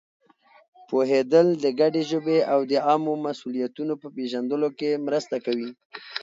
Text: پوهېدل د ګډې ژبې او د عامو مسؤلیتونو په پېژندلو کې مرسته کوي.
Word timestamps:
پوهېدل 0.89 1.47
د 1.63 1.65
ګډې 1.79 2.01
ژبې 2.11 2.39
او 2.53 2.59
د 2.71 2.73
عامو 2.87 3.13
مسؤلیتونو 3.27 3.93
په 4.01 4.07
پېژندلو 4.15 4.69
کې 4.79 5.01
مرسته 5.07 5.35
کوي. 5.45 5.69